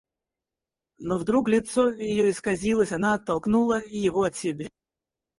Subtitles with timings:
[0.97, 4.67] Но вдруг лицо ее исказилось, она оттолкнула его от себя.